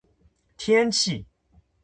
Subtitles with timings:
[0.57, 1.27] 天气